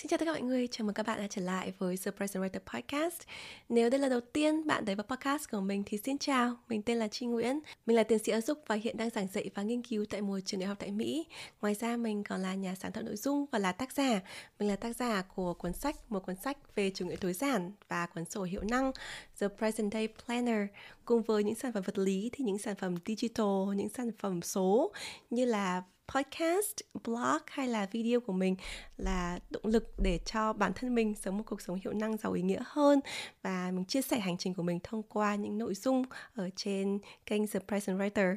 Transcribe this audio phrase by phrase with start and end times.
[0.00, 2.10] Xin chào tất cả mọi người, chào mừng các bạn đã trở lại với The
[2.10, 3.20] Present Writer Podcast.
[3.68, 6.82] Nếu đây là đầu tiên bạn đến với podcast của mình thì xin chào, mình
[6.82, 7.60] tên là Trinh Nguyễn.
[7.86, 10.22] Mình là tiến sĩ giáo dục và hiện đang giảng dạy và nghiên cứu tại
[10.22, 11.26] một trường đại học tại Mỹ.
[11.60, 14.20] Ngoài ra mình còn là nhà sáng tạo nội dung và là tác giả.
[14.58, 17.72] Mình là tác giả của cuốn sách, một cuốn sách về chủ nghĩa tối giản
[17.88, 18.92] và cuốn sổ hiệu năng
[19.40, 20.66] The Present Day Planner
[21.04, 24.42] cùng với những sản phẩm vật lý thì những sản phẩm digital, những sản phẩm
[24.42, 24.92] số
[25.30, 25.82] như là
[26.14, 28.56] podcast, blog hay là video của mình
[28.96, 32.32] là động lực để cho bản thân mình sống một cuộc sống hiệu năng giàu
[32.32, 33.00] ý nghĩa hơn
[33.42, 36.98] và mình chia sẻ hành trình của mình thông qua những nội dung ở trên
[37.26, 38.36] kênh The Present Writer.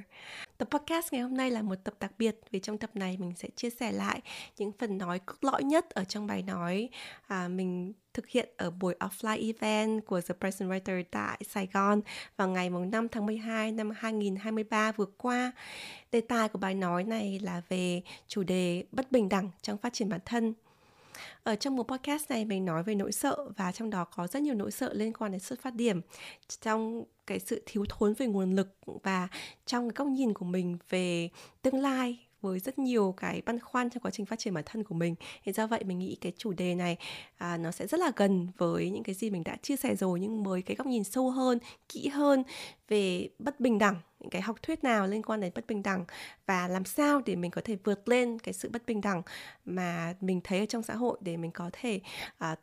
[0.57, 3.33] Tập podcast ngày hôm nay là một tập đặc biệt vì trong tập này mình
[3.35, 4.21] sẽ chia sẻ lại
[4.57, 6.89] những phần nói cốt lõi nhất ở trong bài nói
[7.27, 12.01] à, mình thực hiện ở buổi offline event của The Present Writer tại Sài Gòn
[12.37, 15.51] vào ngày 5 tháng 12 năm 2023 vừa qua.
[16.11, 19.93] Đề tài của bài nói này là về chủ đề bất bình đẳng trong phát
[19.93, 20.53] triển bản thân.
[21.43, 24.41] Ở trong một podcast này, mình nói về nỗi sợ và trong đó có rất
[24.41, 26.01] nhiều nỗi sợ liên quan đến xuất phát điểm
[26.61, 29.27] trong cái sự thiếu thốn về nguồn lực và
[29.65, 31.29] trong cái góc nhìn của mình về
[31.61, 34.83] tương lai với rất nhiều cái băn khoăn trong quá trình phát triển bản thân
[34.83, 35.15] của mình.
[35.43, 36.97] Thì do vậy mình nghĩ cái chủ đề này
[37.37, 40.19] à, nó sẽ rất là gần với những cái gì mình đã chia sẻ rồi
[40.19, 42.43] nhưng mới cái góc nhìn sâu hơn kỹ hơn
[42.87, 46.05] về bất bình đẳng những cái học thuyết nào liên quan đến bất bình đẳng
[46.45, 49.21] và làm sao để mình có thể vượt lên cái sự bất bình đẳng
[49.65, 51.99] mà mình thấy ở trong xã hội để mình có thể
[52.37, 52.55] à,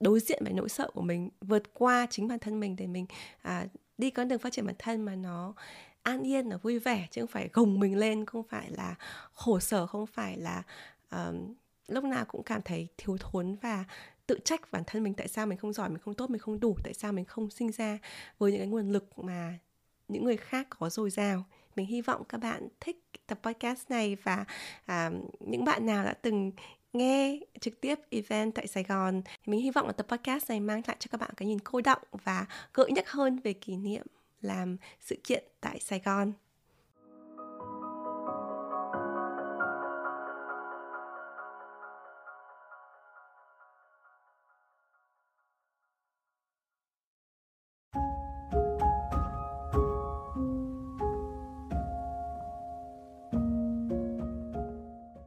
[0.00, 3.06] đối diện với nỗi sợ của mình vượt qua chính bản thân mình để mình
[3.42, 3.66] à,
[3.98, 5.54] đi con đường phát triển bản thân mà nó
[6.04, 8.94] an yên là vui vẻ chứ không phải gồng mình lên không phải là
[9.32, 10.62] khổ sở không phải là
[11.10, 11.54] um,
[11.88, 13.84] lúc nào cũng cảm thấy thiếu thốn và
[14.26, 16.60] tự trách bản thân mình tại sao mình không giỏi mình không tốt mình không
[16.60, 17.98] đủ tại sao mình không sinh ra
[18.38, 19.58] với những cái nguồn lực mà
[20.08, 21.44] những người khác có dồi dào.
[21.76, 24.44] Mình hy vọng các bạn thích tập podcast này và
[24.86, 25.10] à,
[25.40, 26.52] những bạn nào đã từng
[26.92, 30.82] nghe trực tiếp event tại Sài Gòn mình hy vọng là tập podcast này mang
[30.86, 34.06] lại cho các bạn cái nhìn cô động và gợi nhắc hơn về kỷ niệm
[34.44, 36.32] làm sự kiện tại Sài Gòn.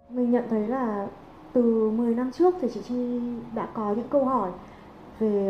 [0.10, 1.08] Mình nhận thấy là
[1.54, 3.20] từ 10 năm trước thì chị Chi
[3.56, 4.52] đã có những câu hỏi
[5.20, 5.50] về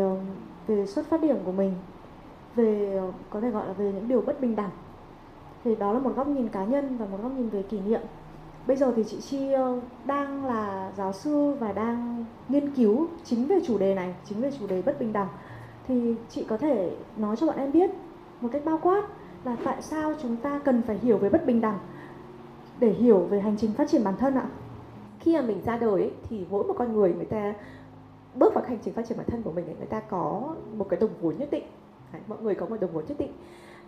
[0.66, 1.74] về xuất phát điểm của mình
[2.58, 4.70] về có thể gọi là về những điều bất bình đẳng.
[5.64, 8.00] Thì đó là một góc nhìn cá nhân và một góc nhìn về kỷ niệm.
[8.66, 13.46] Bây giờ thì chị chi ờ, đang là giáo sư và đang nghiên cứu chính
[13.46, 15.28] về chủ đề này chính về chủ đề bất bình đẳng.
[15.88, 17.90] Thì chị có thể nói cho bọn em biết
[18.40, 19.02] một cách bao quát
[19.44, 21.78] là tại sao chúng ta cần phải hiểu về bất bình đẳng
[22.80, 24.46] để hiểu về hành trình phát triển bản thân ạ?
[25.20, 27.54] Khi mà mình ra đời ấy, thì mỗi một con người người ta
[28.34, 30.86] bước vào hành trình phát triển bản thân của mình ấy, người ta có một
[30.88, 31.64] cái đồng vốn nhất định.
[32.12, 33.32] Đấy, mọi người có một đồng vốn nhất định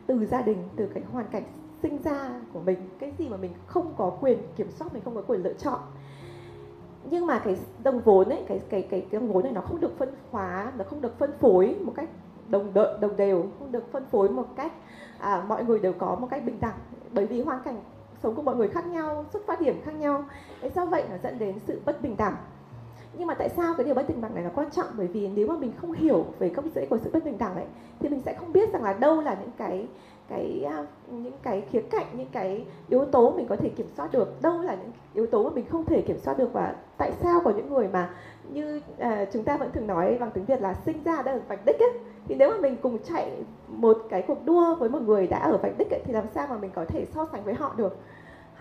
[0.07, 1.45] từ gia đình từ cái hoàn cảnh
[1.83, 2.79] sinh ra của mình.
[2.99, 5.81] Cái gì mà mình không có quyền kiểm soát mình không có quyền lựa chọn.
[7.11, 9.81] Nhưng mà cái đồng vốn ấy cái cái cái cái đồng vốn này nó không
[9.81, 12.09] được phân hóa nó không được phân phối một cách
[12.49, 14.73] đồng đợi đồng đều không được phân phối một cách
[15.19, 16.79] à, mọi người đều có một cách bình đẳng.
[17.13, 17.83] Bởi vì hoàn cảnh
[18.23, 20.25] sống của mọi người khác nhau xuất phát điểm khác nhau.
[20.61, 22.37] Thế do vậy nó dẫn đến sự bất bình đẳng
[23.19, 24.87] nhưng mà tại sao cái điều bất bình đẳng này là quan trọng?
[24.97, 27.55] Bởi vì nếu mà mình không hiểu về gốc rễ của sự bất bình đẳng
[27.55, 27.67] ấy
[28.01, 29.89] thì mình sẽ không biết rằng là đâu là những cái
[30.29, 34.13] cái à, những cái khía cạnh những cái yếu tố mình có thể kiểm soát
[34.13, 34.43] được.
[34.43, 37.41] Đâu là những yếu tố mà mình không thể kiểm soát được và tại sao
[37.45, 38.15] có những người mà
[38.53, 41.41] như à, chúng ta vẫn thường nói bằng tiếng việt là sinh ra đã ở
[41.49, 41.91] vạch đích ấy
[42.29, 43.33] thì nếu mà mình cùng chạy
[43.69, 46.47] một cái cuộc đua với một người đã ở vạch đích ấy, thì làm sao
[46.51, 47.99] mà mình có thể so sánh với họ được?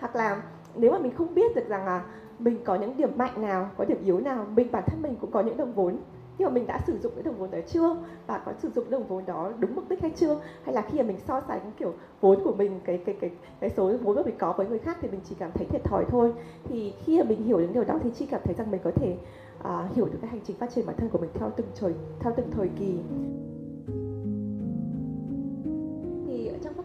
[0.00, 0.42] Hoặc là
[0.74, 2.04] nếu mà mình không biết được rằng là
[2.38, 5.30] mình có những điểm mạnh nào có điểm yếu nào mình bản thân mình cũng
[5.30, 5.96] có những đồng vốn.
[6.38, 7.96] Nhưng mà mình đã sử dụng cái đồng vốn đó chưa?
[8.26, 10.40] Và có sử dụng đồng vốn đó đúng mục đích hay chưa?
[10.64, 13.70] Hay là khi mà mình so sánh kiểu vốn của mình cái cái cái cái
[13.70, 16.04] số vốn mà mình có với người khác thì mình chỉ cảm thấy thiệt thòi
[16.08, 16.32] thôi.
[16.64, 18.90] Thì khi mà mình hiểu những điều đó thì chỉ cảm thấy rằng mình có
[18.90, 19.16] thể
[19.60, 21.94] uh, hiểu được cái hành trình phát triển bản thân của mình theo từng thời
[22.20, 22.98] theo từng thời kỳ.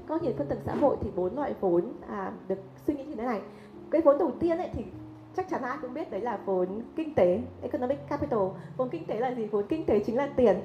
[0.05, 3.03] Thì có nhìn phân tầng xã hội thì bốn loại vốn à, được suy nghĩ
[3.03, 3.41] như thế này.
[3.91, 4.83] Cái vốn đầu tiên ấy thì
[5.35, 8.39] chắc chắn ai cũng biết đấy là vốn kinh tế economic capital.
[8.77, 9.45] Vốn kinh tế là gì?
[9.45, 10.57] Vốn kinh tế chính là tiền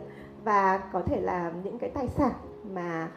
[0.44, 2.32] và có thể là những cái tài sản
[2.74, 3.08] mà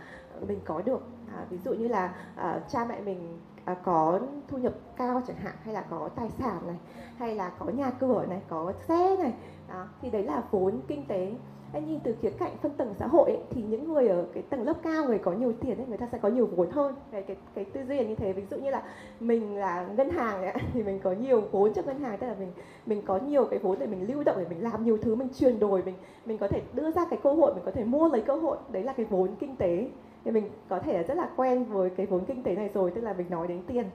[0.47, 1.01] mình có được.
[1.35, 5.37] À, ví dụ như là à, cha mẹ mình à, có thu nhập cao chẳng
[5.37, 6.77] hạn hay là có tài sản này
[7.17, 9.33] hay là có nhà cửa này có xe này
[9.69, 11.31] đó thì đấy là vốn kinh tế
[11.73, 14.43] anh nhìn từ khía cạnh phân tầng xã hội ấy, thì những người ở cái
[14.43, 16.95] tầng lớp cao người có nhiều tiền ấy, người ta sẽ có nhiều vốn hơn.
[17.11, 18.33] Cái cái cái tư duy là như thế.
[18.33, 18.83] Ví dụ như là
[19.19, 22.17] mình là ngân hàng ấy, thì mình có nhiều vốn trong ngân hàng.
[22.17, 22.51] Tức là mình
[22.85, 25.27] mình có nhiều cái vốn để mình lưu động để mình làm nhiều thứ mình
[25.39, 28.07] chuyển đổi mình mình có thể đưa ra cái cơ hội mình có thể mua
[28.07, 28.57] lấy cơ hội.
[28.71, 29.87] Đấy là cái vốn kinh tế.
[30.25, 32.91] Thì mình có thể là rất là quen với cái vốn kinh tế này rồi
[32.91, 33.85] tức là mình nói đến tiền.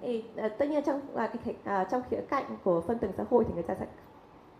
[0.00, 3.24] Thì ờ, tất nhiên trong là cái à, trong khía cạnh của phân tầng xã
[3.30, 3.86] hội thì người ta sẽ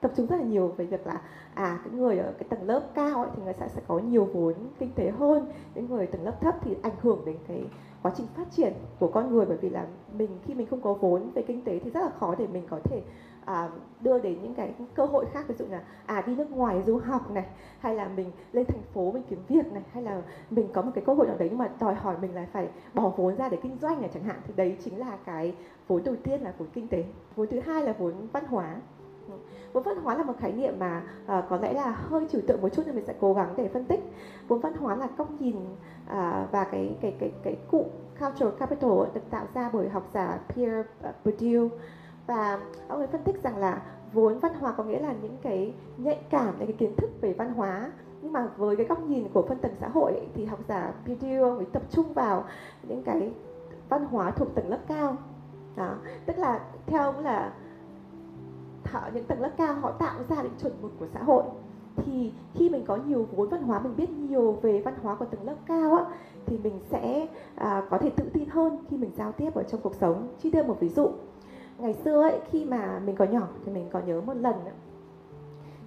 [0.00, 1.20] tập trung rất là nhiều về việc là
[1.55, 4.25] à cái người ở cái tầng lớp cao ấy, thì người sẽ sẽ có nhiều
[4.25, 7.64] vốn kinh tế hơn những người tầng lớp thấp thì ảnh hưởng đến cái
[8.02, 9.87] quá trình phát triển của con người bởi vì là
[10.19, 12.62] mình khi mình không có vốn về kinh tế thì rất là khó để mình
[12.70, 13.02] có thể
[13.44, 13.69] à,
[14.00, 15.49] đưa đến những cái cơ hội khác.
[15.49, 17.46] Ví dụ là à đi nước ngoài du học này
[17.79, 20.91] hay là mình lên thành phố mình kiếm việc này hay là mình có một
[20.94, 23.49] cái cơ hội nào đấy nhưng mà đòi hỏi mình là phải bỏ vốn ra
[23.49, 25.55] để kinh doanh này chẳng hạn thì đấy chính là cái
[25.88, 27.05] vốn đầu tiên là vốn kinh tế.
[27.37, 28.76] Vốn thứ hai là vốn văn hóa
[29.72, 31.02] vốn văn hóa là một khái niệm mà
[31.38, 33.69] uh, có lẽ là hơi trừu tượng một chút nên mình sẽ cố gắng để
[33.69, 34.00] phân tích.
[34.49, 37.87] Vốn văn hóa là góc nhìn uh, và cái cái cái cái cụ
[38.20, 41.69] cultural capital được tạo ra bởi học giả Pierre ờ, Bourdieu.
[42.26, 43.82] Và ông ấy phân tích rằng là
[44.12, 47.32] vốn văn hóa có nghĩa là những cái nhạy cảm những cái kiến thức về
[47.32, 47.93] văn hóa.
[48.22, 51.55] Nhưng mà với cái góc nhìn của phân tầng xã hội thì học giả Bourdieu
[51.55, 52.44] mới tập trung vào
[52.82, 53.32] những cái
[53.88, 55.17] văn hóa thuộc tầng lớp cao.
[55.76, 55.94] Đó.
[56.26, 57.52] tức là theo ông là
[58.85, 61.44] họ những tầng lớp cao họ tạo ra những chuẩn mực của xã hội.
[61.97, 65.25] Thì khi mình có nhiều vốn văn hóa mình biết nhiều về văn hóa của
[65.25, 66.05] tầng lớp cao á
[66.47, 69.81] thì mình sẽ à, có thể tự tin hơn khi mình giao tiếp ở trong
[69.81, 70.29] cuộc sống.
[70.38, 71.11] Chỉ đưa một ví dụ.
[71.79, 74.75] Ngày xưa ấy khi mà mình còn nhỏ thì mình có nhớ một lần ấy,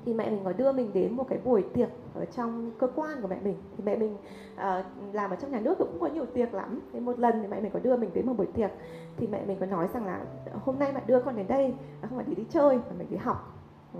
[0.06, 3.22] thì mẹ mình có đưa mình đến một cái buổi tiệc ở trong cơ quan
[3.22, 3.56] của mẹ mình.
[3.78, 4.16] Thì mẹ mình
[4.56, 6.80] uh, làm ở trong nhà nước cũng có nhiều tiệc lắm.
[6.94, 8.72] Thì một lần thì mẹ mình có đưa mình đến một buổi tiệc.
[9.18, 10.26] Thì mẹ mình có nói rằng là
[10.66, 13.08] hôm nay mẹ đưa con đến đây à, không phải để đi chơi mà mình
[13.10, 13.60] đi học.
[13.94, 14.00] Ừ.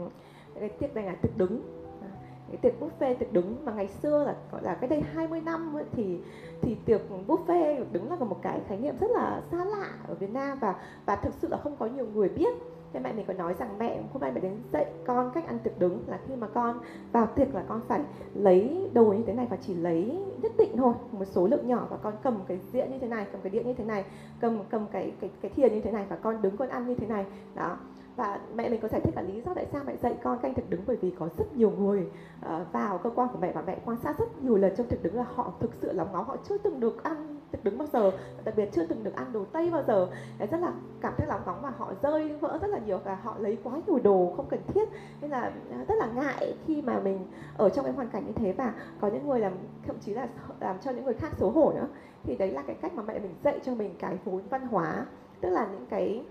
[0.60, 1.62] cái tiệc này là tiệc đứng.
[2.02, 2.08] À,
[2.48, 3.56] cái tiệc buffet tiệc đứng.
[3.66, 6.20] Mà ngày xưa là gọi là cái đây 20 năm ấy, thì
[6.62, 10.30] thì tiệc buffet đứng là một cái khái niệm rất là xa lạ ở Việt
[10.34, 12.54] Nam và và thực sự là không có nhiều người biết
[12.94, 15.60] thế mẹ mình có nói rằng mẹ hôm nay mẹ đến dạy con cách ăn
[15.64, 16.80] thực đứng là khi mà con
[17.12, 18.02] vào tiệc là con phải
[18.34, 20.94] lấy đồ như thế này và chỉ lấy nhất định thôi.
[21.12, 23.64] Một số lượng nhỏ và con cầm cái dĩa như thế này cầm cái đĩa
[23.64, 24.06] như thế này
[24.42, 26.96] cầm cầm cái cái cái thìa như thế này và con đứng con ăn như
[26.96, 27.26] thế này.
[27.56, 27.78] Đó.
[28.16, 30.54] Và mẹ mình có giải thích là lý do tại sao mẹ dạy con canh
[30.54, 32.08] thực đứng bởi vì có rất nhiều người
[32.46, 35.04] uh, vào cơ quan của mẹ và mẹ quan sát rất nhiều lần trong thực
[35.04, 37.33] đứng là họ thực sự là ngóng họ chưa từng được ăn
[37.64, 38.12] đứng bao giờ
[38.44, 40.08] đặc biệt chưa từng được ăn đồ tây bao giờ.
[40.38, 40.72] Đấy, rất là
[41.02, 43.74] cảm thấy lòng ngóng và họ rơi vỡ rất là nhiều và họ lấy quá
[43.88, 44.90] nhiều đồ không cần thiết.
[45.22, 47.20] Nên là à, rất là ngại khi mà mình
[47.58, 49.54] ở trong cái hoàn cảnh như thế và có những người làm
[49.88, 50.28] thậm chí là
[50.60, 51.88] làm cho những người khác xấu hổ nữa.
[52.24, 55.06] Thì đấy là cái cách mà mẹ mình dạy cho mình cái vốn văn hóa.
[55.42, 56.24] Tức là những cái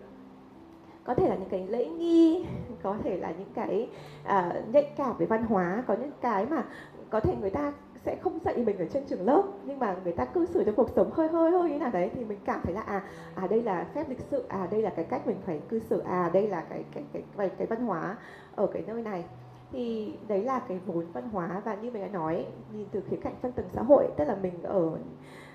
[1.05, 2.47] có thể là những cái lễ nghi
[2.83, 3.89] có thể là những cái
[4.25, 6.65] uh, nhạy cảm về văn hóa có những cái mà
[7.11, 7.73] có thể người ta
[8.04, 10.75] sẽ không dạy mình ở trên trường lớp nhưng mà người ta cư xử trong
[10.75, 13.02] cuộc sống hơi hơi hơi như nào đấy thì mình cảm thấy là à
[13.34, 15.99] à đây là phép lịch sự à đây là cái cách mình phải cư xử
[15.99, 18.16] à đây là cái cái cái cái, cái văn hóa
[18.54, 19.25] ở cái nơi này.
[19.72, 23.16] Thì đấy là cái vốn văn hóa và như mình đã nói nhìn từ khía
[23.16, 24.99] cạnh phân tầng xã hội tức là mình ở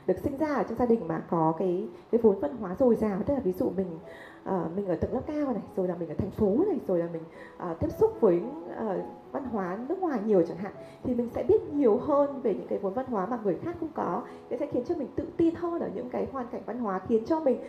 [0.07, 2.95] được sinh ra ở trong gia đình mà có cái cái vốn văn hóa dồi
[2.95, 3.19] dào.
[3.25, 3.99] Tức là ví dụ mình
[4.49, 6.99] uh, mình ở tầng lớp cao này rồi là mình ở thành phố này rồi
[6.99, 7.23] là mình
[7.71, 10.71] uh, tiếp xúc với uh, văn hóa nước ngoài nhiều chẳng hạn
[11.03, 13.75] thì mình sẽ biết nhiều hơn về những cái vốn văn hóa mà người khác
[13.79, 14.21] không có.
[14.49, 16.99] Cái sẽ khiến cho mình tự tin hơn ở những cái hoàn cảnh văn hóa
[17.07, 17.59] khiến cho mình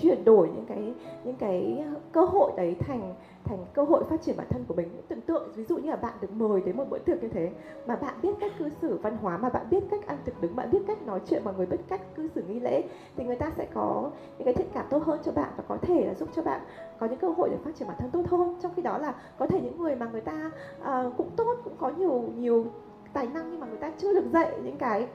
[0.00, 3.14] chuyển đổi những cái những cái cơ hội đấy thành
[3.48, 4.88] thành cơ hội phát triển bản thân của mình.
[5.08, 7.50] Tưởng tượng ví dụ như là bạn được mời đến một bữa tiệc như thế
[7.86, 10.56] mà bạn biết cách cư xử văn hóa mà bạn biết cách ăn thực đứng
[10.56, 12.82] bạn biết cách nói chuyện mọi người biết cách cư xử nghi lễ
[13.16, 15.76] thì người ta sẽ có những cái thiện cảm tốt hơn cho bạn và có
[15.82, 16.60] thể là giúp cho bạn
[16.98, 18.56] có những cơ hội để phát triển bản thân tốt hơn.
[18.62, 20.50] Trong khi đó là có thể những người mà người ta
[20.80, 22.66] uh, cũng tốt cũng có nhiều nhiều
[23.12, 25.08] tài năng nhưng mà người ta chưa được dạy những cái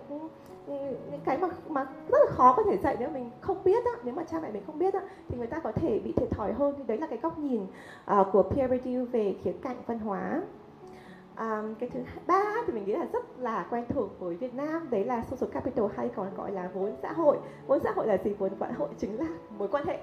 [1.12, 3.92] những cái mà mà rất là khó có thể dạy nếu mình không biết á
[4.04, 6.32] nếu mà cha mẹ mình không biết á thì người ta có thể bị thiệt
[6.32, 6.76] thòi hơn.
[6.78, 10.42] Thì đấy là cái góc nhìn uh, của peer review về khía cạnh văn hóa.
[11.38, 14.88] Um, cái thứ ba thì mình nghĩ là rất là quen thuộc với Việt Nam.
[14.90, 17.38] Đấy là social capital hay còn gọi là vốn xã hội.
[17.68, 18.34] Vốn xã hội là gì?
[18.40, 20.00] Vốn xã hội chính là mối quan hệ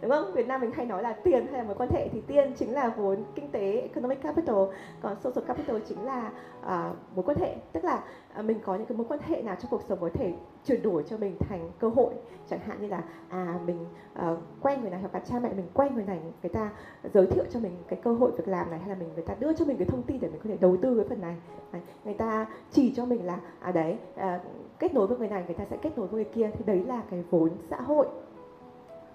[0.00, 0.32] đúng không?
[0.32, 2.72] Việt Nam mình hay nói là tiền hay là mối quan hệ thì tiền chính
[2.72, 4.56] là vốn kinh tế economic capital.
[5.02, 7.56] Còn social capital chính là uh, mối quan hệ.
[7.72, 8.02] Tức là
[8.38, 10.34] uh, mình có những cái mối quan hệ nào trong cuộc sống có thể
[10.64, 12.14] chuyển đổi cho mình thành cơ hội.
[12.50, 13.86] Chẳng hạn như là à mình
[14.18, 16.70] uh, quen người này hoặc là cha mẹ mình quen người này người ta
[17.14, 19.34] giới thiệu cho mình cái cơ hội việc làm này hay là mình người ta
[19.40, 21.36] đưa cho mình cái thông tin để mình có thể đầu tư cái phần này.
[21.72, 24.40] Đấy, người ta chỉ cho mình là à đấy à,
[24.78, 26.50] kết nối với người này người ta sẽ kết nối với người kia.
[26.58, 28.06] Thì đấy là cái vốn xã hội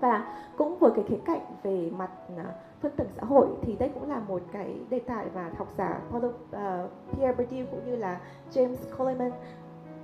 [0.01, 2.45] và cũng với cái khía cạnh về mặt à,
[2.81, 5.99] phân tầng xã hội thì đây cũng là một cái đề tài mà học giả
[6.11, 8.19] Paulo uh, Pierre Bourdieu cũng như là
[8.51, 9.31] James Coleman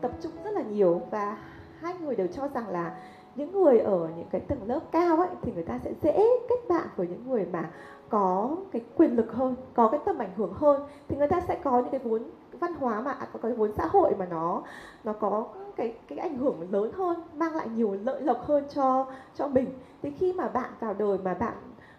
[0.01, 1.01] tập trung rất là nhiều.
[1.11, 1.37] Và
[1.79, 2.97] hai người đều cho rằng là
[3.35, 6.67] những người ở những cái tầng lớp cao ấy thì người ta sẽ dễ kết
[6.69, 7.69] bạn với những người mà
[8.09, 10.81] có cái quyền lực hơn có cái tầm ảnh hưởng hơn.
[11.07, 12.23] Thì người ta sẽ có những cái vốn
[12.59, 14.63] văn hóa mà à, có cái vốn xã hội mà nó
[15.03, 15.45] nó có
[15.75, 19.67] cái cái ảnh hưởng lớn hơn mang lại nhiều lợi lộc hơn cho cho mình.
[20.01, 21.53] Thì khi mà bạn vào đời mà bạn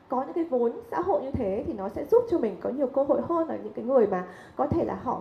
[0.09, 2.71] có những cái vốn xã hội như thế thì nó sẽ giúp cho mình có
[2.71, 5.21] nhiều cơ hội hơn ở những cái người mà có thể là họ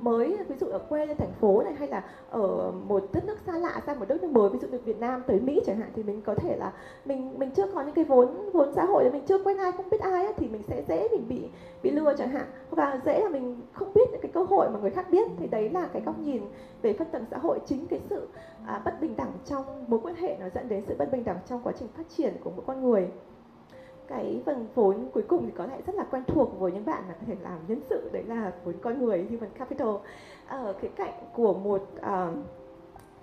[0.00, 3.38] mới ví dụ ở quê lên thành phố này hay là ở một đất nước
[3.46, 5.76] xa lạ sang một đất nước mới ví dụ như Việt Nam tới Mỹ chẳng
[5.76, 6.72] hạn thì mình có thể là
[7.04, 9.90] mình mình chưa có những cái vốn vốn xã hội mình chưa quen ai không
[9.90, 11.48] biết ai ấy, thì mình sẽ dễ mình bị
[11.82, 12.46] bị lừa chẳng hạn.
[12.70, 15.46] Hoặc là dễ là mình không biết những cơ hội mà người khác biết thì
[15.46, 16.42] đấy là cái góc nhìn
[16.82, 17.58] về phân tầng xã hội.
[17.66, 18.28] Chính cái sự
[18.66, 21.38] à, bất bình đẳng trong mối quan hệ nó dẫn đến sự bất bình đẳng
[21.46, 23.08] trong quá trình phát triển của mỗi con người.
[24.08, 27.02] Cái phần vốn cuối cùng thì có lẽ rất là quen thuộc với những bạn
[27.08, 29.94] mà có thể làm nhân sự đấy là vốn con người human capital.
[30.48, 32.34] Ở cái cạnh của một uh,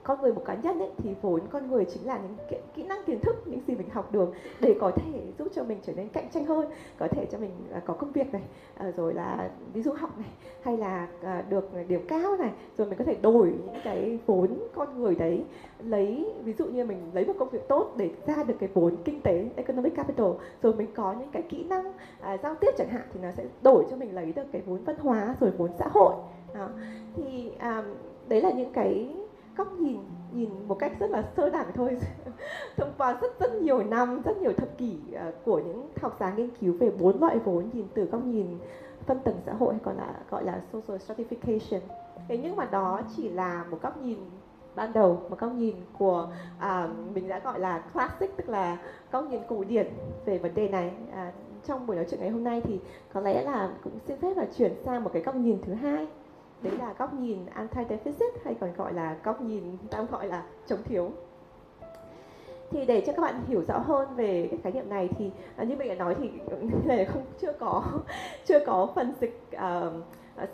[0.04, 2.84] con người một cá nhân ấy, thì vốn con người chính là những kỹ, kỹ
[2.84, 5.94] năng kiến thức những gì mình học được để có thể giúp cho mình trở
[5.94, 8.42] nên cạnh tranh hơn có thể cho mình uh, có công việc này
[8.90, 10.30] uh, rồi là ví dụ học này
[10.62, 14.58] hay là uh, được điểm cao này rồi mình có thể đổi những cái vốn
[14.76, 15.44] con người đấy
[15.80, 18.96] lấy ví dụ như mình lấy một công việc tốt để ra được cái vốn
[19.06, 20.32] kinh tế economic capital
[20.64, 23.44] rồi mình có những cái kỹ năng uh, giao tiếp chẳng hạn thì nó sẽ
[23.62, 26.14] đổi cho mình lấy được cái vốn văn hóa rồi vốn xã hội
[26.54, 26.70] đó.
[27.16, 27.86] thì um,
[28.28, 29.16] đấy là những cái
[29.58, 30.00] góc nhìn
[30.34, 31.98] nhìn một cách rất là sơ đẳng thôi.
[32.78, 36.34] Thông qua rất rất nhiều năm rất nhiều thập kỷ ờ, của những học giả
[36.34, 38.58] nghiên cứu về bốn loại vốn nhìn từ góc nhìn
[39.06, 41.80] phân tầng xã hội hay còn là gọi là social stratification.
[42.28, 44.18] Thế nhưng mà đó chỉ là một góc nhìn
[44.76, 46.30] ban đầu một góc nhìn của
[46.60, 48.78] à, mình đã gọi là classic tức là
[49.12, 49.88] góc nhìn cổ điển
[50.26, 50.92] về vấn đề này.
[51.14, 51.32] À,
[51.66, 52.80] trong buổi nói chuyện ngày hôm nay thì
[53.14, 56.08] có lẽ là cũng xin phép là chuyển sang một cái góc nhìn thứ hai
[56.62, 60.84] đấy là góc nhìn anti-deficit hay còn gọi là góc nhìn ta gọi là chống
[60.84, 61.12] thiếu.
[62.72, 65.64] Thì để cho các bạn hiểu rõ hơn về cái khái niệm này thì à,
[65.64, 66.30] như mình đã nói thì
[66.86, 67.84] này không chưa có
[68.46, 69.94] chưa có phần dịch uh,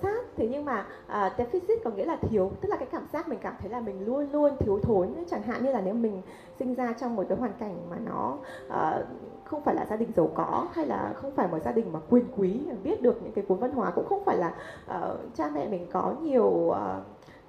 [0.01, 0.25] sát.
[0.37, 3.39] Thế nhưng mà uh, deficit có nghĩa là thiếu tức là cái cảm giác mình
[3.41, 6.21] cảm thấy là mình luôn luôn thiếu thốn chẳng hạn như là nếu mình
[6.59, 8.37] sinh ra trong một cái hoàn cảnh mà nó
[8.67, 9.05] uh,
[9.47, 11.99] không phải là gia đình giàu có hay là không phải một gia đình mà
[12.09, 14.53] quyền quý biết được những cái cuốn văn hóa cũng không phải là
[14.85, 16.75] uh, cha mẹ mình có nhiều uh,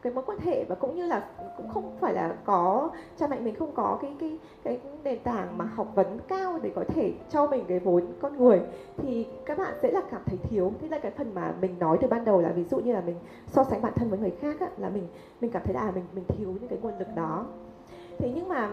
[0.02, 3.40] cái mối quan hệ và cũng như là cũng không phải là có cha mẹ
[3.40, 7.12] mình không có cái cái cái nền tảng mà học vấn cao để có thể
[7.31, 8.61] cho mình cái vốn con người
[8.97, 10.73] thì các bạn sẽ là cảm thấy thiếu.
[10.81, 13.00] Thế là cái phần mà mình nói từ ban đầu là ví dụ như là
[13.00, 15.07] mình so sánh bản thân với người khác á, là mình
[15.40, 17.47] mình cảm thấy là à, mình mình thiếu những cái nguồn lực đó.
[18.19, 18.71] Thế nhưng mà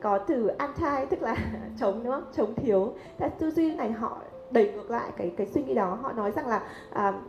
[0.00, 1.36] có từ anti tức là
[1.80, 2.24] chống đúng không?
[2.36, 2.92] Chống thiếu.
[3.18, 4.18] Cái tư duy này họ
[4.50, 5.98] đẩy ngược lại cái cái suy nghĩ đó.
[6.02, 6.62] Họ nói rằng là
[6.92, 7.20] à,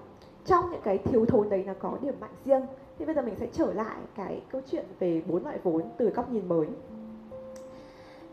[0.45, 2.65] trong những cái thiếu thốn đấy là có điểm mạnh riêng.
[2.99, 6.09] Thì bây giờ mình sẽ trở lại cái câu chuyện về bốn loại vốn từ
[6.09, 6.67] góc nhìn mới.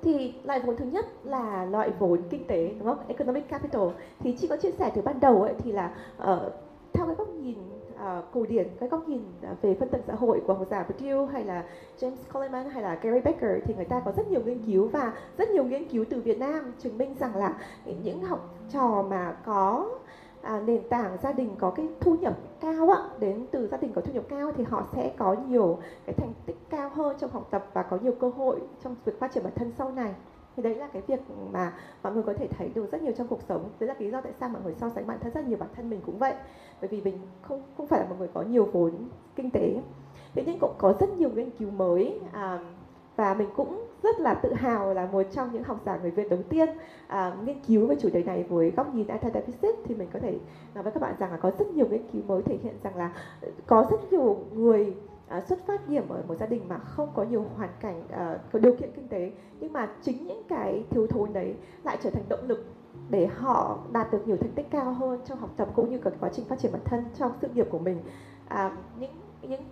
[0.02, 2.98] Thì loại vốn thứ nhất là loại vốn kinh tế đúng không?
[3.08, 3.88] Economic capital.
[4.20, 6.52] Thì chị có chia sẻ từ ban đầu ấy thì là uh,
[6.92, 7.58] theo cái góc nhìn
[8.04, 10.84] uh, cổ điển cái góc nhìn à, về phân tầng xã hội của học giả
[10.88, 11.64] Bourdieu hay là
[12.00, 15.12] James Coleman hay là Gary Becker thì người ta có rất nhiều nghiên cứu và
[15.38, 17.56] rất nhiều nghiên cứu từ Việt Nam chứng minh rằng là
[18.02, 19.88] những học trò mà có
[20.42, 23.92] à, nền tảng gia đình có cái thu nhập cao ạ đến từ gia đình
[23.92, 27.30] có thu nhập cao thì họ sẽ có nhiều cái thành tích cao hơn trong
[27.30, 30.14] học tập và có nhiều cơ hội trong việc phát triển bản thân sau này
[30.56, 31.20] thì đấy là cái việc
[31.52, 33.70] mà mọi người có thể thấy được rất nhiều trong cuộc sống.
[33.80, 35.68] Đấy là lý do tại sao mọi người so sánh bản thân rất nhiều bản
[35.76, 36.34] thân mình cũng vậy.
[36.80, 38.92] Bởi vì mình không không phải là một người có nhiều vốn
[39.36, 39.82] kinh tế.
[40.34, 42.58] Thế nhưng cũng có rất nhiều nghiên cứu mới à,
[43.16, 46.30] và mình cũng rất là tự hào là một trong những học giả người Việt
[46.30, 46.68] đầu tiên
[47.06, 50.38] à, nghiên cứu về chủ đề này với góc nhìn anti-deficit thì mình có thể
[50.74, 52.96] nói với các bạn rằng là có rất nhiều nghiên cứu mới thể hiện rằng
[52.96, 53.12] là
[53.66, 54.94] có rất nhiều người
[55.28, 58.38] à, xuất phát điểm ở một gia đình mà không có nhiều hoàn cảnh à,
[58.52, 61.54] có điều kiện kinh tế nhưng mà chính những cái thiếu thốn đấy
[61.84, 62.64] lại trở thành động lực
[63.10, 66.10] để họ đạt được nhiều thành tích cao hơn trong học tập cũng như cả
[66.20, 67.98] quá trình phát triển bản thân trong sự nghiệp của mình.
[68.48, 69.10] À, những
[69.42, 69.62] những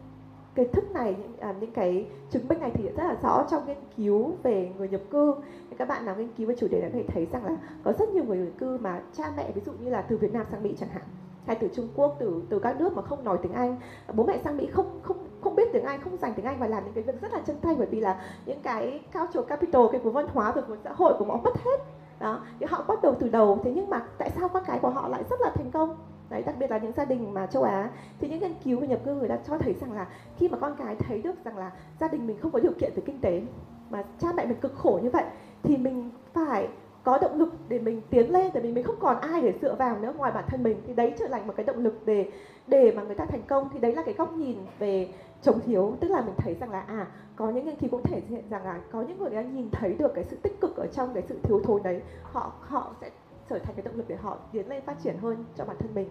[0.55, 3.67] cái thức này những, à, những cái chứng minh này thì rất là rõ trong
[3.67, 5.35] nghiên cứu về người nhập cư.
[5.71, 7.57] Thì các bạn nào nghiên cứu về chủ đề này có thể thấy rằng là
[7.85, 10.33] có rất nhiều người nhập cư mà cha mẹ ví dụ như là từ Việt
[10.33, 11.03] Nam sang Mỹ chẳng hạn
[11.47, 13.77] hay từ Trung Quốc, từ từ các nước mà không nói tiếng Anh.
[14.15, 16.67] Bố mẹ sang Mỹ không không không biết tiếng Anh, không dành tiếng Anh và
[16.67, 19.83] làm những cái việc rất là chân tay bởi vì là những cái cultural capital,
[19.93, 21.81] cái vốn văn hóa rồi vốn xã hội của họ mất hết.
[22.21, 23.59] Đó, thì họ bắt đầu từ đầu.
[23.65, 25.97] Thế nhưng mà tại sao con cái của họ lại rất là thành công?
[26.29, 27.91] Đấy, đặc biệt là những gia đình mà châu Á.
[28.21, 30.07] Thì những nghiên cứu về nhập cư người ta cho thấy rằng là
[30.37, 31.71] khi mà con cái thấy được rằng là
[32.01, 33.43] gia đình mình không có điều kiện về kinh tế,
[33.91, 35.25] mà cha mẹ mình cực khổ như vậy,
[35.63, 36.69] thì mình phải
[37.05, 39.75] có động lực để mình tiến lên tại vì mình không còn ai để dựa
[39.75, 42.31] vào nữa ngoài bản thân mình thì đấy trở thành một cái động lực để
[42.67, 43.69] để mà người ta thành công.
[43.73, 45.09] Thì đấy là cái góc nhìn về
[45.43, 47.07] chống thiếu tức là mình thấy rằng là à
[47.37, 49.95] có những nghiên cứu cũng thể hiện rằng là có những người đã nhìn thấy
[49.95, 53.11] được cái sự tích cực ở trong cái sự thiếu thốn đấy họ họ sẽ
[53.51, 55.95] trở thành cái động lực để họ tiến lên phát triển hơn cho bản thân
[55.95, 56.09] mình.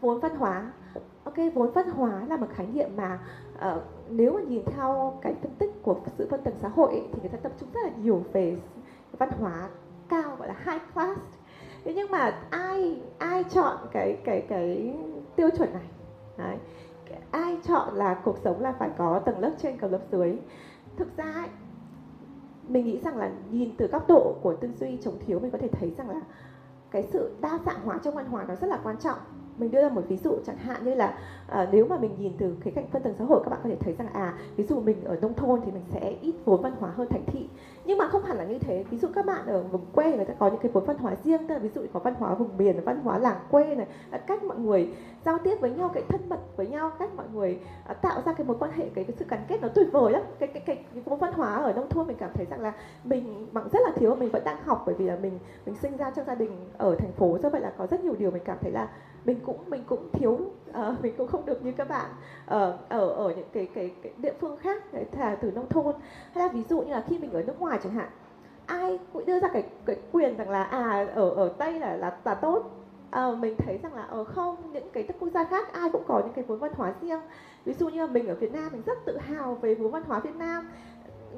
[0.00, 0.72] Vốn văn hóa.
[1.24, 3.18] Ok vốn văn hóa là một khái niệm mà
[3.54, 7.08] uh, nếu mà nhìn theo cái phân tích của sự phân tầng xã hội ấy,
[7.12, 8.56] thì người ta tập trung rất là nhiều về
[9.18, 9.68] văn hóa
[10.08, 11.20] cao gọi là high class.
[11.84, 14.94] Thế nhưng mà ai ai chọn cái cái cái
[15.36, 15.88] tiêu chuẩn này?
[16.36, 16.56] Đấy.
[17.30, 20.38] ai chọn là cuộc sống là phải có tầng lớp trên tầng lớp dưới?
[20.96, 21.48] Thực ra ấy,
[22.68, 25.58] mình nghĩ rằng là nhìn từ góc độ của tư duy chống thiếu mình có
[25.58, 26.20] thể thấy rằng là
[26.90, 29.18] cái sự đa dạng hóa trong văn hóa nó rất là quan trọng.
[29.58, 31.18] Mình đưa ra một ví dụ chẳng hạn như là
[31.48, 33.68] à, nếu mà mình nhìn từ cái cạnh phân tầng xã hội các bạn có
[33.68, 36.62] thể thấy rằng à ví dụ mình ở nông thôn thì mình sẽ ít vốn
[36.62, 37.48] văn hóa hơn thành thị
[37.86, 38.84] nhưng mà không hẳn là như thế.
[38.90, 41.14] Ví dụ các bạn ở vùng quê người ta có những cái vốn văn hóa
[41.24, 43.86] riêng tức là ví dụ có văn hóa vùng miền văn hóa làng quê này
[44.26, 44.88] cách mọi người
[45.24, 48.32] giao tiếp với nhau cái thân mật với nhau cách mọi người à, tạo ra
[48.32, 50.22] cái mối quan hệ cái, cái sự gắn kết nó tuyệt vời lắm.
[50.38, 52.72] Cái cái cái, cái vốn văn hóa ở nông thôn mình cảm thấy rằng là
[53.04, 55.96] mình bằng rất là thiếu mình vẫn đang học bởi vì là mình mình sinh
[55.96, 57.38] ra trong gia đình ở thành phố.
[57.42, 58.88] Do vậy là có rất nhiều điều mình cảm thấy là
[59.26, 62.10] mình cũng mình cũng thiếu uh, mình cũng không được như các bạn
[62.46, 64.84] ở ở ở những cái, cái cái địa phương khác
[65.18, 65.94] là từ nông thôn.
[66.32, 68.08] Hay là ví dụ như là khi mình ở nước ngoài chẳng hạn
[68.66, 72.18] ai cũng đưa ra cái cái quyền rằng là à ở ở tây là là
[72.24, 72.70] là tốt.
[73.10, 76.20] À, mình thấy rằng là ở không những cái quốc gia khác ai cũng có
[76.24, 77.20] những cái vốn văn hóa riêng.
[77.64, 80.02] Ví dụ như là mình ở Việt Nam mình rất tự hào về vốn văn
[80.06, 80.68] hóa Việt Nam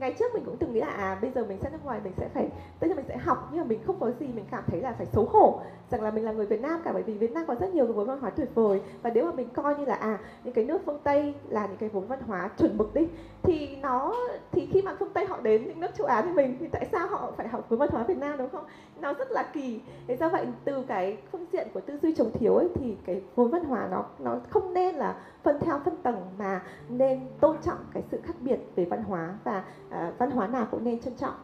[0.01, 2.13] ngày trước mình cũng từng nghĩ là à bây giờ mình sang nước ngoài mình
[2.17, 2.49] sẽ phải,
[2.81, 4.93] tất nhiên mình sẽ học, nhưng mà mình không có gì mình cảm thấy là
[4.93, 7.47] phải xấu hổ rằng là mình là người Việt Nam cả, bởi vì Việt Nam
[7.47, 8.81] có rất nhiều cái vốn văn hóa tuyệt vời.
[9.03, 11.77] Và nếu mà mình coi như là à những cái nước phương Tây là những
[11.77, 13.07] cái vốn văn hóa chuẩn mực đi,
[13.43, 14.15] thì nó,
[14.51, 16.85] thì khi mà phương Tây họ đến những nước châu Á thì mình, thì tại
[16.93, 18.65] sao họ phải học vốn văn hóa Việt Nam, đúng không?
[19.01, 19.81] Nó rất là kỳ.
[20.07, 23.23] Thế do vậy từ cái phương diện của tư duy chống thiếu ấy thì cái
[23.35, 27.57] vốn văn hóa nó nó không nên là phân theo phân tầng mà nên tôn
[27.63, 31.01] trọng cái sự khác biệt về văn hóa và uh, văn hóa nào cũng nên
[31.01, 31.35] trân trọng.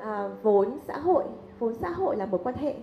[0.00, 1.24] À, vốn xã hội
[1.58, 2.74] vốn xã hội là một quan hệ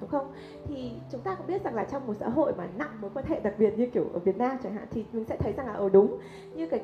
[0.00, 0.32] đúng không?
[0.64, 3.24] Thì chúng ta cũng biết rằng là trong một xã hội mà nặng mối quan
[3.28, 5.66] hệ đặc biệt như kiểu ở Việt Nam chẳng hạn thì mình sẽ thấy rằng
[5.66, 6.18] là ở đúng
[6.54, 6.80] như cái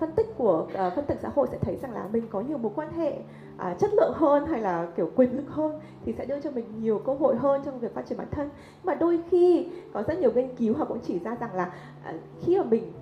[0.00, 2.58] phân tích của uh, phân tích xã hội sẽ thấy rằng là mình có nhiều
[2.58, 3.12] mối quan hệ
[3.54, 6.64] uh, chất lượng hơn hay là kiểu quyền lực hơn thì sẽ đưa cho mình
[6.80, 8.50] nhiều cơ hội hơn trong việc phát triển bản thân.
[8.74, 11.72] Nhưng mà đôi khi có rất nhiều nghiên cứu họ cũng chỉ ra rằng là
[12.10, 12.92] uh, khi mà mình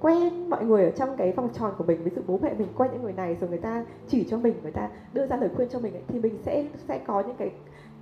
[0.00, 2.68] quen mọi người ở trong cái vòng tròn của mình ví dụ bố mẹ mình
[2.76, 5.50] quen những người này rồi người ta chỉ cho mình người ta đưa ra lời
[5.56, 7.50] khuyên cho mình ấy, thì mình sẽ sẽ có những cái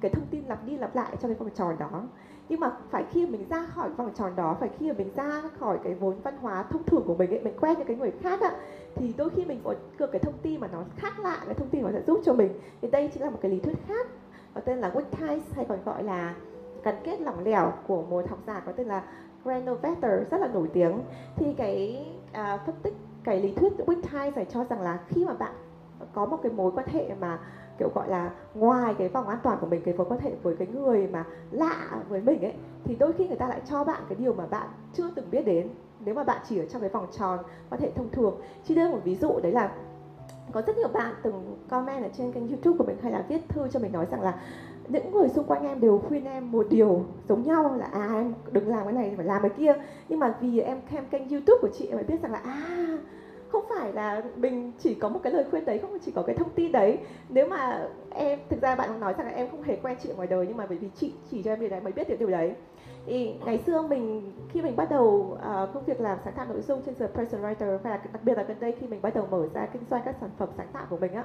[0.00, 2.02] cái thông tin lặp đi lặp lại trong cái vòng tròn đó
[2.48, 5.42] nhưng mà phải khi mình ra khỏi vòng tròn đó phải khi mà mình ra
[5.58, 8.12] khỏi cái vốn văn hóa thông thường của mình ấy mình quen những cái người
[8.22, 8.52] khác ạ
[8.96, 11.68] thì đôi khi mình có được cái thông tin mà nó khác lạ cái thông
[11.68, 12.50] tin mà sẽ giúp cho mình.
[12.82, 14.06] Thì đây chính là một cái lý thuyết khác
[14.54, 16.34] có tên là Wickes hay còn gọi là
[16.84, 19.02] gắn kết lỏng lẻo của một học giả có tên là
[19.44, 21.00] Granovetter rất là nổi tiếng.
[21.36, 25.24] Thì cái à, phân tích cái lý thuyết Good Ties này cho rằng là khi
[25.24, 25.52] mà bạn
[26.12, 27.38] có một cái mối quan hệ mà
[27.78, 30.56] kiểu gọi là ngoài cái vòng an toàn của mình, cái mối quan hệ với
[30.56, 34.02] cái người mà lạ với mình ấy, thì đôi khi người ta lại cho bạn
[34.08, 35.68] cái điều mà bạn chưa từng biết đến.
[36.04, 37.38] Nếu mà bạn chỉ ở trong cái vòng tròn
[37.70, 38.40] quan hệ thông thường.
[38.64, 39.72] Chỉ đưa một ví dụ đấy là
[40.52, 43.48] có rất nhiều bạn từng comment ở trên kênh youtube của mình hay là viết
[43.48, 44.40] thư cho mình nói rằng là
[44.88, 48.34] những người xung quanh em đều khuyên em một điều giống nhau là à em
[48.52, 49.74] đừng làm cái này phải làm cái kia.
[50.08, 52.98] Nhưng mà vì em xem kênh youtube của chị, em mới biết rằng là à
[53.48, 56.36] không phải là mình chỉ có một cái lời khuyên đấy không chỉ có cái
[56.36, 56.98] thông tin đấy.
[57.28, 60.14] Nếu mà em thực ra bạn nói rằng là em không hề quen chị ở
[60.14, 62.16] ngoài đời nhưng mà bởi vì chị chỉ cho em điều đấy mới biết được
[62.18, 62.54] điều đấy.
[63.06, 66.62] Thì ngày xưa mình khi mình bắt đầu uh, công việc làm sáng tạo nội
[66.62, 69.26] dung trên The Person Writer và đặc biệt là gần đây khi mình bắt đầu
[69.30, 71.24] mở ra kinh doanh các sản phẩm sáng tạo của mình á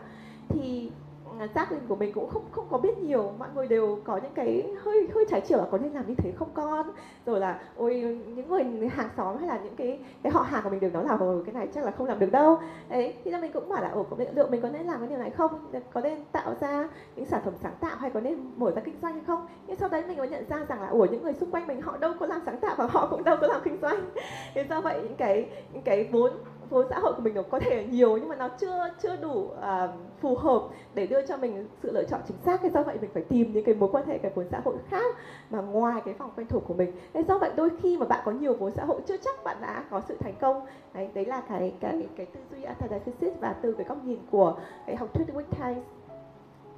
[0.49, 0.91] thì
[1.39, 3.31] Ờ, giác linh của mình cũng không không có biết nhiều.
[3.39, 6.15] Mọi người đều có những cái hơi hơi trái chiều là có nên làm như
[6.15, 6.91] thế không con?
[7.25, 10.69] Rồi là, ôi, những người hàng xóm hay là những cái cái họ hàng của
[10.69, 12.59] mình đều nói là, ồ, cái này chắc là không làm được đâu.
[12.89, 15.17] Đấy, thì là mình cũng bảo là, ồ liệu mình có nên làm cái điều
[15.17, 15.71] này không?
[15.93, 18.95] Có nên tạo ra những sản phẩm sáng tạo hay có nên mở ra kinh
[19.01, 19.47] doanh hay không?
[19.67, 21.81] Nhưng sau đấy mình mới nhận ra rằng là, ủa, những người xung quanh mình
[21.81, 23.99] họ đâu có làm sáng tạo và họ cũng đâu có làm kinh doanh.
[24.53, 26.31] Thế do vậy những cái những cái vốn
[26.71, 29.31] vốn xã hội của mình nó có thể nhiều nhưng mà nó chưa chưa đủ
[29.31, 29.89] uh,
[30.21, 33.09] phù hợp để đưa cho mình sự lựa chọn chính xác thế do vậy mình
[33.13, 35.15] phải tìm những cái mối quan hệ cái vốn xã hội khác
[35.49, 36.91] mà ngoài cái vòng quen thuộc của mình.
[37.13, 39.57] Thế do vậy đôi khi mà bạn có nhiều vốn xã hội chưa chắc bạn
[39.61, 40.65] đã có sự thành công.
[40.93, 44.57] Đấy đấy là cái cái cái tư duy anti và từ cái góc nhìn của
[44.87, 45.75] cái học thuyết Wittgenstein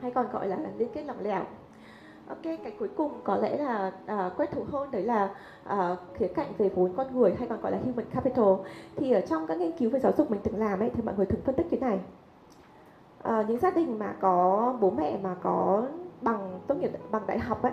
[0.02, 1.44] hay còn gọi là liên kết lỏng lẻo.
[2.28, 5.36] Ok, cái cuối cùng có lẽ là à, uh, quét thủ hơn đấy là
[5.74, 8.54] uh, khía cạnh về vốn con người hay còn gọi là human capital.
[8.96, 11.16] Thì ở trong các nghiên cứu về giáo dục mình từng làm ấy thì mọi
[11.18, 12.00] người thường phân tích cái này.
[13.24, 15.84] à, những gia đình mà có bố mẹ mà có
[16.22, 17.72] bằng tốt nghiệp bằng đại học ấy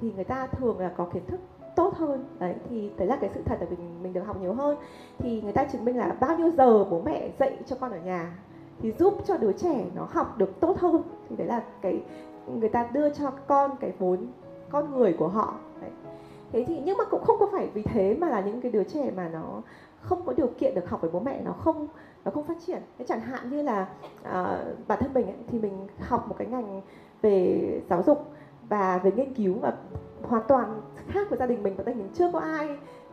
[0.00, 1.40] thì người ta thường là có kiến thức
[1.76, 4.54] tốt hơn đấy thì đấy là cái sự thật là mình mình được học nhiều
[4.54, 4.76] hơn
[5.18, 7.98] thì người ta chứng minh là bao nhiêu giờ bố mẹ dạy cho con ở
[7.98, 8.38] nhà
[8.78, 12.02] thì giúp cho đứa trẻ nó học được tốt hơn thì đấy là cái
[12.46, 14.26] người ta đưa cho con cái vốn
[14.70, 15.90] con người của họ đấy.
[16.52, 18.84] thế thì nhưng mà cũng không có phải vì thế mà là những cái đứa
[18.84, 19.62] trẻ mà nó
[20.00, 21.88] không có điều kiện được học với bố mẹ nó không
[22.24, 23.86] nó không phát triển thế chẳng hạn như là
[24.20, 26.80] uh, bản thân mình ấy, thì mình học một cái ngành
[27.22, 28.26] về giáo dục
[28.68, 29.72] và về nghiên cứu và
[30.22, 32.68] hoàn toàn khác với gia đình mình và gia đình mình chưa có ai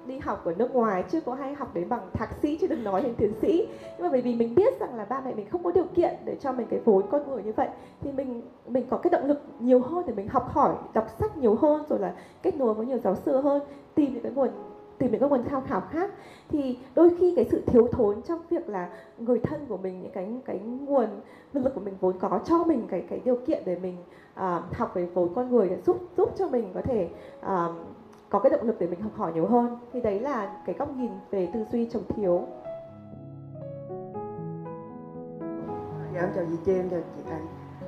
[0.05, 2.83] đi học ở nước ngoài chưa có ai học đến bằng thạc sĩ chứ đừng
[2.83, 3.67] nói đến tiến sĩ.
[3.97, 6.13] Nhưng mà bởi vì mình biết rằng là ba mẹ mình không có điều kiện
[6.25, 7.67] để cho mình cái vốn con người như vậy
[8.01, 11.37] thì mình mình có cái động lực nhiều hơn để mình học hỏi đọc sách
[11.37, 13.61] nhiều hơn rồi là kết nối với nhiều giáo sư hơn
[13.95, 14.49] tìm những cái nguồn
[14.97, 16.11] tìm những cái nguồn tham khảo khác.
[16.49, 20.11] Thì đôi khi cái sự thiếu thốn trong việc là người thân của mình những
[20.11, 21.07] cái cái nguồn
[21.53, 23.97] nguồn lực của mình vốn có cho mình cái cái điều kiện để mình
[24.33, 27.09] uh, học về vốn con người để giúp giúp cho mình có thể
[27.39, 27.75] uh,
[28.29, 29.77] có cái động lực để mình học hỏi nhiều hơn.
[29.93, 32.47] Thì đấy là cái góc nhìn về tư duy trồng thiếu.
[36.13, 37.39] Dạ em chào chị Chi em chào chị thầy.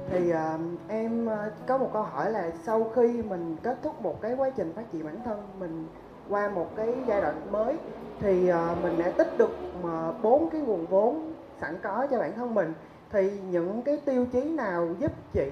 [0.10, 4.22] Thì uh, em ờ, có một câu hỏi là sau khi mình kết thúc một
[4.22, 5.88] cái quá trình phát triển bản thân mình
[6.30, 7.78] qua một cái giai đoạn mới
[8.20, 12.32] thì uh, mình đã tích được mà bốn cái nguồn vốn sẵn có cho bản
[12.36, 12.74] thân mình.
[13.12, 15.50] Thì những cái tiêu chí nào giúp chị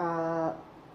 [0.00, 0.54] uh,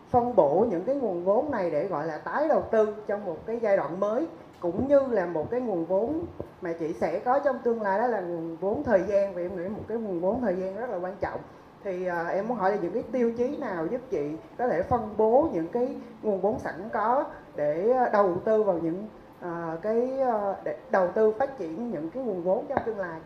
[0.10, 3.38] phân bổ những cái nguồn vốn này để gọi là tái đầu tư trong một
[3.46, 4.28] cái giai đoạn mới
[4.60, 6.26] cũng như là một cái nguồn vốn
[6.62, 9.34] mà chị sẽ có trong tương lai đó là nguồn vốn thời gian.
[9.34, 11.40] Và em nghĩ một cái nguồn vốn thời gian rất là quan trọng.
[11.84, 14.84] Thì à, em muốn hỏi là những cái tiêu chí nào giúp chị có thể
[14.84, 19.08] phân bố những cái nguồn vốn sẵn có để đầu tư vào những
[19.42, 23.20] à, cái à, để đầu tư phát triển những cái nguồn vốn trong tương lai?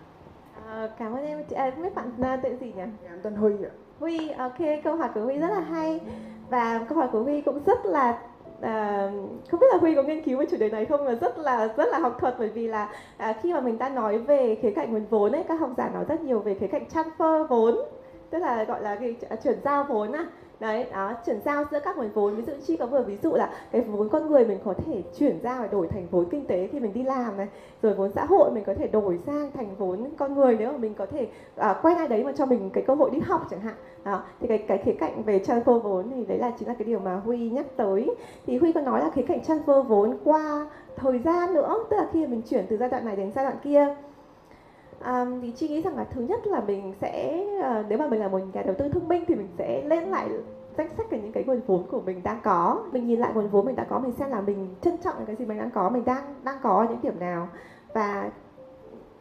[0.68, 1.44] À, cảm ơn em.
[1.44, 2.84] Chị à, không biết bạn à, tên gì nhỉ?
[3.04, 3.72] Dạ, em tên Huy ạ.
[4.00, 6.00] Huy ok câu hỏi của Huy rất là hay
[6.54, 8.20] và câu hỏi của Huy cũng rất là
[8.62, 9.12] À,
[9.52, 11.68] không biết là Huy có nghiên cứu về chủ đề này không mà rất là
[11.78, 12.36] rất là học thuật.
[12.40, 15.44] Bởi vì là à, khi mà mình ta nói về khía cạnh nguồn vốn ấy
[15.44, 17.76] các học giả nói rất nhiều về khía cạnh transfer vốn
[18.30, 20.26] tức là gọi là cái à, chuyển giao vốn à
[20.64, 22.36] đấy đó chuyển giao giữa các nguồn vốn.
[22.36, 25.04] Ví dụ chi có vừa ví dụ là cái vốn con người mình có thể
[25.20, 27.48] chuyển ra và đổi thành vốn kinh tế khi mình đi làm này
[27.82, 30.78] rồi vốn xã hội mình có thể đổi sang thành vốn con người nếu mà
[30.78, 33.48] mình có thể à, quen ai đấy mà cho mình cái cơ hội đi học
[33.52, 33.74] chẳng hạn.
[34.04, 36.86] Đó thì cái cái khía cạnh về transfer vốn thì đấy là chính là cái
[36.86, 38.16] điều mà huy nhắc tới.
[38.48, 42.08] Thì huy có nói là khía cạnh transfer vốn qua thời gian nữa tức là
[42.14, 43.96] khi mình chuyển từ giai đoạn này đến giai đoạn kia
[45.06, 48.20] um, thì chị nghĩ rằng là thứ nhất là mình sẽ uh, nếu mà mình
[48.20, 50.30] là một nhà đầu tư thông minh thì mình sẽ lên lại
[50.78, 52.84] danh sách về những cái nguồn vốn của mình đang có.
[52.92, 55.36] Mình nhìn lại nguồn vốn mình đã có mình xem là mình trân trọng cái
[55.36, 57.48] gì mình đang có mình đang đang có những điểm nào.
[57.94, 58.30] Và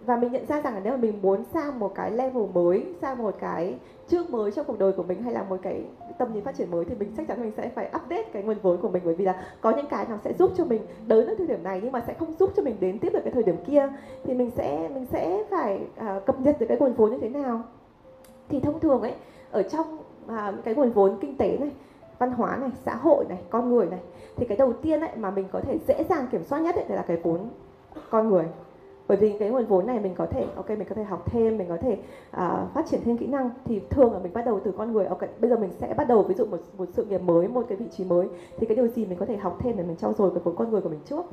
[0.07, 2.87] và mình nhận ra rằng là nếu mà mình muốn sang một cái level mới
[3.01, 3.75] sang một cái
[4.09, 5.83] chương mới trong cuộc đời của mình hay là một cái
[6.19, 8.59] tầm nhìn phát triển mới thì mình chắc chắn mình sẽ phải update cái nguồn
[8.62, 9.03] vốn của mình.
[9.05, 11.62] Bởi vì là có những cái nó sẽ giúp cho mình đến được thời điểm
[11.62, 13.88] này nhưng mà sẽ không giúp cho mình đến tiếp được cái thời điểm kia.
[14.25, 15.81] Thì mình sẽ mình sẽ phải
[16.17, 17.62] uh, cập nhật được cái nguồn vốn như thế nào.
[18.49, 19.15] Thì thông thường ấy
[19.51, 21.71] ở trong uh, cái nguồn vốn kinh tế này
[22.19, 24.01] văn hóa này xã hội này con người này
[24.37, 26.85] thì cái đầu tiên ấy mà mình có thể dễ dàng kiểm soát nhất ấy
[26.88, 27.49] là cái vốn
[28.11, 28.45] con người
[29.09, 31.59] bởi vì cái nguồn vốn này mình có thể ok mình có thể học thêm
[31.59, 33.51] mình có thể uh, phát triển thêm kỹ năng.
[33.65, 36.09] Thì thường là mình bắt đầu từ con người ok bây giờ mình sẽ bắt
[36.09, 38.29] đầu ví dụ một một sự nghiệp mới một cái vị trí mới.
[38.59, 40.57] Thì cái điều gì mình có thể học thêm để mình trau dồi cái vốn
[40.57, 41.25] con người của mình trước?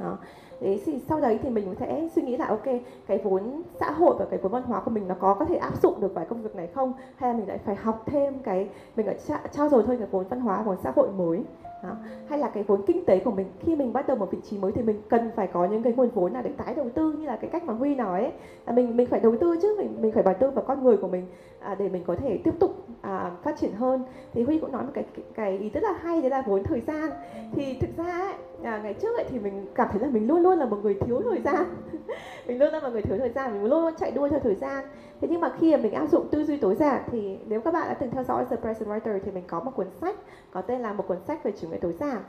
[0.00, 0.18] Đó.
[0.60, 2.64] Đấy, thì sau đấy thì mình sẽ suy nghĩ là ok
[3.06, 5.56] cái vốn xã hội và cái vốn văn hóa của mình nó có có thể
[5.56, 6.92] áp dụng được vào công việc này không?
[7.16, 9.16] Hay là mình lại phải học thêm cái mình lại
[9.52, 11.44] trao dồi thêm cái vốn văn hóa vốn xã hội mới?
[11.86, 11.96] Đó.
[12.28, 14.58] hay là cái vốn kinh tế của mình khi mình bắt đầu một vị trí
[14.58, 17.12] mới thì mình cần phải có những cái nguồn vốn nào để tái đầu tư
[17.12, 18.32] như là cái cách mà huy nói ấy.
[18.66, 20.96] là mình mình phải đầu tư chứ mình mình phải đầu tư vào con người
[20.96, 21.26] của mình
[21.60, 24.82] à, để mình có thể tiếp tục à, phát triển hơn thì huy cũng nói
[24.84, 27.10] một cái cái ý rất là hay đấy là vốn thời gian
[27.52, 30.42] thì thực ra ấy, à, ngày trước ấy thì mình cảm thấy là mình luôn
[30.42, 31.64] luôn là một người thiếu thời gian.
[32.46, 34.54] Mình luôn là một người thiếu thời gian mình luôn luôn chạy đua theo thời
[34.54, 34.84] gian.
[35.20, 37.74] Thế nhưng mà khi mà mình áp dụng tư duy tối giản thì nếu các
[37.74, 40.16] bạn đã từng theo dõi The Present Writer thì mình có một cuốn sách
[40.50, 42.22] có tên là một cuốn sách về chủ nghĩa tối giản.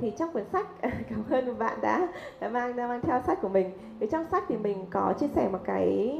[0.00, 2.08] Thì trong cuốn sách cảm ơn bạn đã
[2.40, 3.70] đã mang đã mang theo sách của mình.
[4.00, 6.18] Thì trong sách thì mình có chia sẻ một cái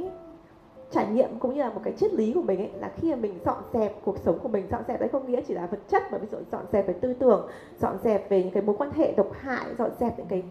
[0.91, 3.17] trải nghiệm cũng như là một cái triết lý của mình ấy là khi mà
[3.17, 5.81] mình dọn dẹp cuộc sống của mình dọn dẹp đấy không nghĩa chỉ là vật
[5.89, 7.49] chất mà ví dụ dọn dẹp về tư tưởng
[7.81, 10.43] dọn dẹp về những cái mối quan hệ độc hại dọn dẹp những cái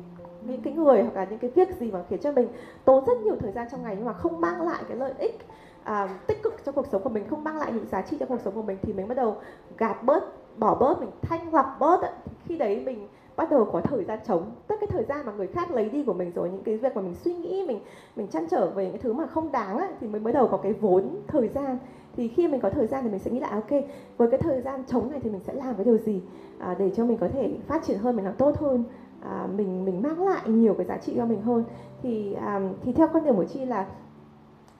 [0.41, 2.47] những cái người hoặc là những cái việc gì mà khiến cho mình
[2.85, 5.37] tốn rất nhiều thời gian trong ngày nhưng mà không mang lại cái lợi ích
[5.83, 8.25] à, tích cực cho cuộc sống của mình không mang lại những giá trị cho
[8.25, 9.37] cuộc sống của mình thì mình bắt đầu
[9.77, 10.23] gạt bớt
[10.57, 12.11] bỏ bớt mình thanh lọc bớt ấy.
[12.45, 13.07] khi đấy mình
[13.39, 14.51] bắt đầu có thời gian trống.
[14.67, 16.95] Tất cái thời gian mà người khác lấy đi của mình rồi những cái việc
[16.95, 17.79] mà mình suy nghĩ mình
[18.15, 20.47] mình chăn trở về những cái thứ mà không đáng ấy, thì mới bắt đầu
[20.47, 21.77] có cái vốn thời gian.
[22.15, 23.81] Thì khi mình có thời gian thì mình sẽ nghĩ là à, ok
[24.17, 26.21] với cái thời gian trống này thì mình sẽ làm cái điều gì
[26.59, 28.83] à, để cho mình có thể phát triển hơn mình làm tốt hơn
[29.21, 31.63] à, mình mình mang lại nhiều cái giá trị cho mình hơn.
[32.01, 33.85] Thì à, thì theo quan điểm của chi là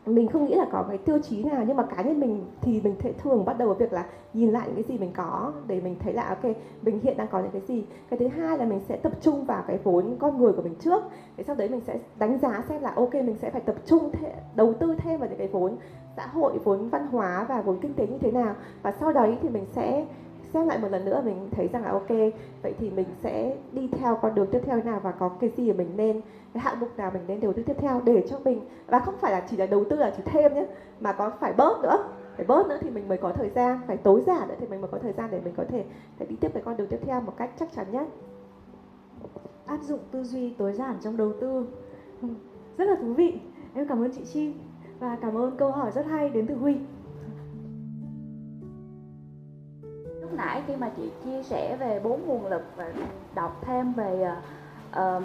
[0.05, 2.81] mình không nghĩ là có cái tiêu chí nào, nhưng mà cá nhân mình thì
[2.83, 5.53] mình thể thường bắt đầu với việc là nhìn lại những cái gì mình có
[5.67, 7.83] để mình thấy là, ok, mình hiện đang có những cái gì.
[8.09, 10.75] Cái thứ hai là mình sẽ tập trung vào cái vốn con người của mình
[10.79, 11.03] trước.
[11.37, 14.11] Để sau đấy mình sẽ đánh giá xem là, ok, mình sẽ phải tập trung
[14.11, 15.75] th- đầu tư thêm vào những cái vốn
[16.15, 18.55] xã hội, vốn văn hóa và vốn kinh tế như thế nào.
[18.81, 20.05] Và sau đấy thì mình sẽ
[20.53, 22.09] xem lại một lần nữa, mình thấy rằng là ok,
[22.61, 25.73] vậy thì mình sẽ đi theo con đường tiếp theo nào và có cái gì
[25.73, 26.21] mình nên,
[26.53, 28.61] cái hạng mục nào mình nên đầu tư tiếp theo để cho mình.
[28.87, 30.65] Và không phải là chỉ là đầu tư là chỉ thêm nhé,
[30.99, 32.03] mà có phải bớt nữa.
[32.35, 34.81] Phải bớt nữa thì mình mới có thời gian, phải tối giản nữa thì mình
[34.81, 35.83] mới có thời gian để mình có thể,
[36.17, 38.07] phải đi tiếp cái con đường tiếp theo một cách chắc chắn nhất
[39.65, 41.65] áp dụng tư duy tối giản trong đầu tư.
[42.77, 43.39] Rất là thú vị.
[43.73, 44.53] Em cảm ơn chị chi
[44.99, 46.77] và cảm ơn câu hỏi rất hay đến từ huy.
[50.39, 52.91] Nãy khi mà chị chia sẻ về bốn nguồn lực và
[53.35, 54.31] đọc thêm về
[54.89, 55.23] uh,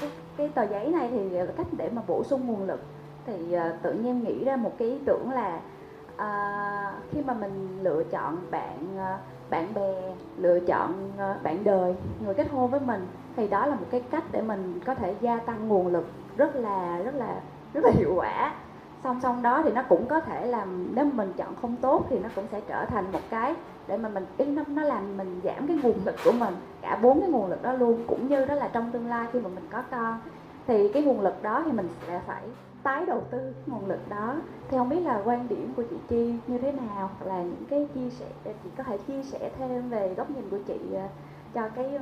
[0.00, 2.80] cái, cái tờ giấy này thì cách để mà bổ sung nguồn lực.
[3.26, 5.60] Thì uh, tự nhiên nghĩ ra một cái ý tưởng là
[6.14, 11.94] uh, khi mà mình lựa chọn bạn uh, bạn bè lựa chọn uh, bạn đời
[12.24, 15.14] người kết hôn với mình thì đó là một cái cách để mình có thể
[15.20, 17.40] gia tăng nguồn lực rất là rất là
[17.74, 18.54] rất là hiệu quả.
[19.04, 22.18] Song song đó thì nó cũng có thể làm nếu mình chọn không tốt thì
[22.18, 23.54] nó cũng sẽ trở thành một cái
[23.88, 26.98] để mà mình cái nó, nó làm mình giảm cái nguồn lực của mình cả
[27.02, 29.48] bốn cái nguồn lực đó luôn cũng như đó là trong tương lai khi mà
[29.54, 30.18] mình có con.
[30.66, 32.42] Thì cái nguồn lực đó thì mình sẽ phải
[32.82, 34.34] tái đầu tư cái nguồn lực đó.
[34.68, 37.64] Thì không biết là quan điểm của chị Chi như thế nào hoặc là những
[37.70, 41.06] cái chia sẻ chị có thể chia sẻ thêm về góc nhìn của chị ờ,
[41.54, 41.98] cho cái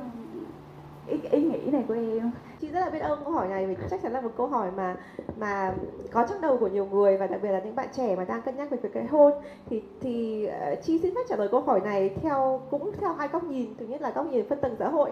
[1.07, 2.31] ý, ý nghĩ này của em.
[2.61, 4.71] Chị rất là biết ơn câu hỏi này vì chắc chắn là một câu hỏi
[4.77, 4.95] mà
[5.37, 5.73] mà
[6.11, 8.41] có trong đầu của nhiều người và đặc biệt là những bạn trẻ mà đang
[8.41, 9.33] cân nhắc về việc kết hôn.
[9.69, 13.27] Thì thì uh, chi xin phép trả lời câu hỏi này theo cũng theo hai
[13.27, 13.75] góc nhìn.
[13.79, 15.11] Thứ nhất là góc nhìn phân tầng xã hội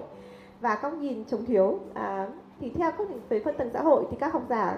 [0.62, 1.80] và góc nhìn chống thiếu.
[1.94, 2.28] À,
[2.60, 4.78] thì theo góc nhìn về phân tầng xã hội thì các học giả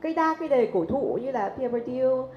[0.00, 2.28] cây đa cây đề cổ thụ như là Pierre Bourdieu, uh,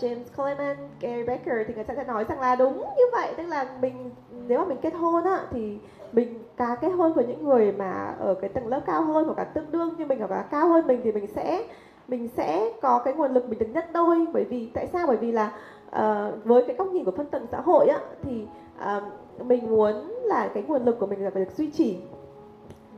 [0.00, 3.34] James Coleman, Gary Becker thì người ta sẽ nói rằng là đúng như vậy.
[3.36, 4.10] Tức là mình
[4.46, 5.78] nếu mà mình kết hôn á thì
[6.12, 9.38] mình và kết hôn với những người mà ở cái tầng lớp cao hơn hoặc
[9.38, 11.64] là tương đương như mình hoặc là cao hơn mình thì mình sẽ
[12.08, 14.26] mình sẽ có cái nguồn lực mình được nhân đôi.
[14.32, 15.06] Bởi vì tại sao?
[15.06, 15.52] Bởi vì là
[15.88, 18.46] uh, với cái góc nhìn của phân tầng xã hội á thì
[18.80, 21.98] uh, mình muốn là cái nguồn lực của mình là phải được duy trì.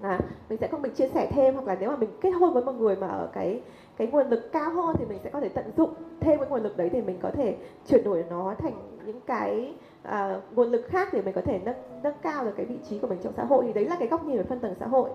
[0.02, 2.52] Là mình sẽ không mình chia sẻ thêm hoặc là nếu mà mình kết hôn
[2.52, 3.60] với một người mà ở cái
[3.96, 6.62] cái nguồn lực cao hơn thì mình sẽ có thể tận dụng thêm cái nguồn
[6.62, 7.56] lực đấy thì mình có thể
[7.88, 8.74] chuyển đổi nó thành
[9.06, 12.66] những cái à, nguồn lực khác để mình có thể nâng nâng cao được cái
[12.66, 14.60] vị trí của mình trong xã hội thì đấy là cái góc nhìn về phân
[14.60, 15.10] tầng xã hội.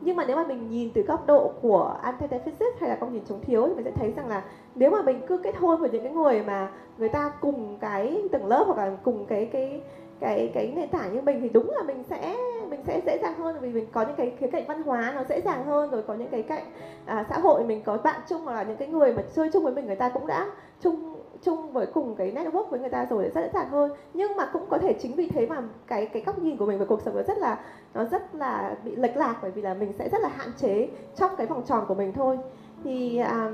[0.00, 3.22] Nhưng mà nếu mà mình nhìn từ góc độ của antithesis hay là góc nhìn
[3.28, 4.44] chống thiếu thì mình sẽ thấy rằng là
[4.74, 8.22] nếu mà mình cứ kết hôn với những cái người mà người ta cùng cái
[8.32, 9.80] tầng lớp hoặc là cùng cái cái
[10.20, 12.36] cái cái nền tảng như mình thì đúng là mình sẽ
[12.70, 15.24] mình sẽ dễ dàng hơn vì mình có những cái khía cạnh văn hóa nó
[15.24, 16.62] dễ dàng hơn rồi có những cái cạnh
[17.06, 19.64] à, xã hội mình có bạn chung hoặc là những cái người mà chơi chung
[19.64, 20.46] với mình người ta cũng đã
[20.80, 23.92] chung chung với cùng cái network với người ta rồi sẽ dễ dàng hơn.
[24.14, 26.78] Nhưng mà cũng có thể chính vì thế mà cái cái góc nhìn của mình
[26.78, 27.58] về cuộc sống nó rất là
[27.94, 30.88] nó rất là bị lệch lạc bởi vì là mình sẽ rất là hạn chế
[31.16, 32.38] trong cái vòng tròn của mình thôi.
[32.84, 33.50] Thì à,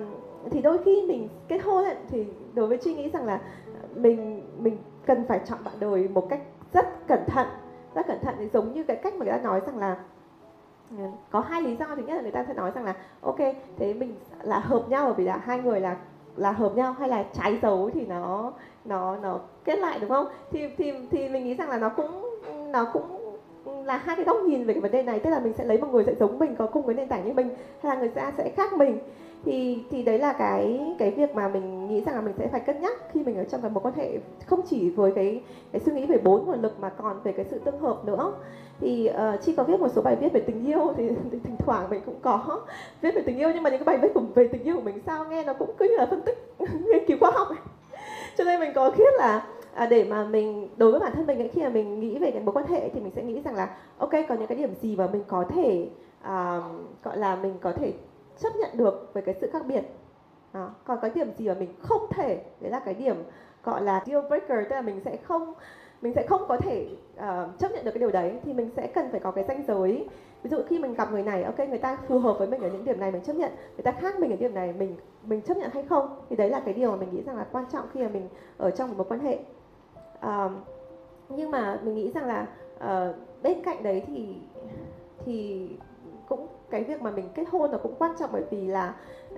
[0.50, 3.40] thì đôi khi mình kết hôn ấy, thì đối với chi nghĩ rằng là
[3.94, 6.40] mình mình cần phải chọn bạn đời một cách
[6.72, 7.46] rất cẩn thận
[7.94, 8.34] rất cẩn thận.
[8.38, 9.96] Thì giống như cái cách mà người ta nói rằng là
[10.90, 11.86] ừ, có hai lý do.
[11.96, 13.38] Thứ nhất là người ta sẽ nói rằng là ok
[13.76, 15.96] thế mình là hợp nhau bởi vì là hai người là
[16.36, 18.52] là hợp nhau hay là trái dấu thì nó
[18.84, 20.26] nó nó kết lại, đúng không?
[20.50, 22.40] Thì thì thì mình nghĩ rằng là nó cũng
[22.72, 23.36] nó cũng
[23.84, 25.18] là hai cái góc nhìn về cái vấn đề này.
[25.18, 27.26] Tức là mình sẽ lấy một người sẽ giống mình, có cùng cái nền tảng
[27.26, 27.48] như mình,
[27.82, 28.98] hay là người ta sẽ khác mình
[29.44, 32.60] thì thì đấy là cái cái việc mà mình nghĩ rằng là mình sẽ phải
[32.60, 35.80] cân nhắc khi mình ở trong cái mối quan hệ không chỉ với cái cái
[35.80, 38.32] suy nghĩ về bốn nguồn lực mà còn về cái sự tương hợp nữa
[38.80, 41.56] thì uh, chi có viết một số bài viết về tình yêu thì, thì thỉnh
[41.58, 42.60] thoảng mình cũng có
[43.00, 44.82] viết về tình yêu nhưng mà những cái bài viết của về tình yêu của
[44.82, 47.58] mình sao nghe nó cũng cứ như là phân tích nghiên cứu khoa học ấy.
[48.38, 51.38] cho nên mình có viết là à, để mà mình đối với bản thân mình
[51.38, 53.54] ấy, khi mà mình nghĩ về cái mối quan hệ thì mình sẽ nghĩ rằng
[53.54, 55.88] là ok có những cái điểm gì mà mình có thể
[56.24, 56.64] uh,
[57.04, 57.92] gọi là mình có thể
[58.38, 59.82] chấp nhận được về cái sự khác biệt.
[60.52, 60.70] Đó.
[60.84, 63.16] còn cái điểm gì mà mình không thể đấy là cái điểm
[63.64, 65.54] gọi là deal breaker tức là mình sẽ không
[66.02, 68.86] mình sẽ không có thể uh, chấp nhận được cái điều đấy thì mình sẽ
[68.86, 70.08] cần phải có cái ranh giới.
[70.42, 72.68] Ví dụ khi mình gặp người này ok người ta phù hợp với mình ở
[72.68, 73.50] những điểm này mình chấp nhận.
[73.76, 76.16] Người ta khác mình ở điểm này mình mình chấp nhận hay không?
[76.30, 78.28] Thì đấy là cái điều mà mình nghĩ rằng là quan trọng khi mà mình
[78.56, 79.38] ở trong một mối quan hệ.
[80.26, 80.52] Uh,
[81.28, 84.36] nhưng mà mình nghĩ rằng là uh, bên cạnh đấy thì
[85.24, 85.68] thì
[86.28, 88.94] cũng cái việc mà mình kết hôn nó cũng quan trọng bởi vì là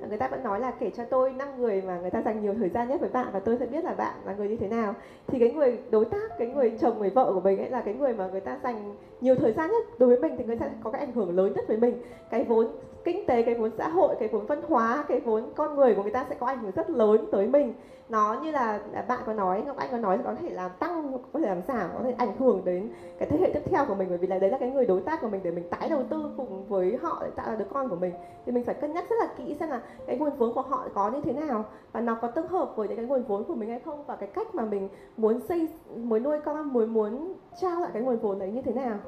[0.09, 2.55] người ta vẫn nói là kể cho tôi năm người mà người ta dành nhiều
[2.55, 4.69] thời gian nhất với bạn và tôi sẽ biết là bạn là người như thế
[4.69, 4.95] nào.
[5.27, 7.95] Thì cái người đối tác, cái người chồng, người vợ của mình ấy là cái
[7.95, 10.69] người mà người ta dành nhiều thời gian nhất đối với mình thì người ta
[10.69, 11.95] sẽ có cái ảnh hưởng lớn nhất với mình.
[12.31, 12.67] Cái vốn
[13.07, 16.03] kinh tế, cái vốn xã hội, cái vốn văn hóa, cái vốn con người của
[16.03, 17.75] người ta sẽ có ảnh hưởng rất lớn tới mình.
[18.09, 21.19] Nó như là à, bạn có nói, ngọc anh có nói có thể làm tăng,
[21.33, 22.89] có thể làm giảm, có thể ảnh hưởng đến
[23.19, 25.01] cái thế hệ tiếp theo của mình, bởi vì là đấy là cái người đối
[25.01, 27.65] tác của mình để mình tái đầu tư cùng với họ để tạo ra đứa
[27.73, 28.13] con của mình.
[28.47, 30.89] Thì mình phải cân nhắc rất là kỹ xem là cái nguồn vốn của họ
[30.95, 33.55] có như thế nào và nó có tương hợp với những cái nguồn vốn của
[33.55, 37.35] mình hay không và cái cách mà mình muốn xây, muốn nuôi con, muốn muốn
[37.61, 38.99] trao lại cái nguồn vốn đấy như thế nào.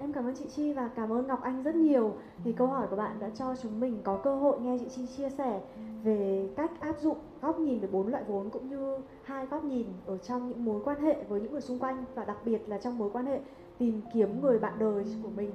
[0.00, 2.12] Em cảm ơn chị Chi và cảm ơn Ngọc Anh rất nhiều
[2.44, 5.06] vì câu hỏi của bạn đã cho chúng mình có cơ hội nghe chị Chi
[5.06, 5.60] chia sẻ
[6.02, 9.86] về cách áp dụng góc nhìn về bốn loại vốn cũng như hai góc nhìn
[10.06, 12.78] ở trong những mối quan hệ với những người xung quanh và đặc biệt là
[12.78, 13.40] trong mối quan hệ
[13.78, 15.50] tìm kiếm người bạn đời của mình.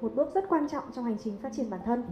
[0.00, 2.04] Một bước rất quan trọng trong hành trình phát triển bản thân.